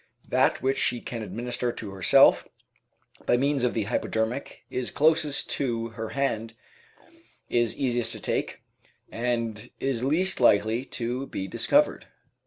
That 0.29 0.63
which 0.63 0.79
she 0.79 0.99
can 0.99 1.21
administer 1.21 1.71
to 1.73 1.91
herself 1.91 2.47
by 3.27 3.37
means 3.37 3.63
of 3.63 3.75
the 3.75 3.83
hypodermic 3.83 4.63
is 4.71 4.89
closest 4.89 5.51
to 5.51 5.89
her 5.89 6.09
hand, 6.09 6.55
is 7.49 7.77
easiest 7.77 8.11
to 8.13 8.19
take, 8.19 8.63
and 9.11 9.69
is 9.79 10.03
least 10.03 10.39
likely 10.39 10.85
to 10.85 11.27
be 11.27 11.47
discovered. 11.47 12.07